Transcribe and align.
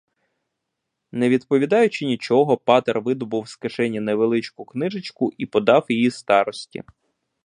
Не 1.11 1.29
відповідаючи 1.29 2.05
нічого, 2.05 2.57
патер 2.57 3.01
видобув 3.01 3.47
з 3.49 3.55
кишені 3.55 3.99
невеличку 3.99 4.65
книжечку 4.65 5.31
і 5.37 5.45
подав 5.45 5.85
її 5.89 6.11
старості. 6.11 6.83